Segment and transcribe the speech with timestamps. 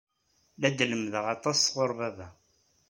[0.59, 2.27] La d-lemmdeɣ aṭas sɣur baba.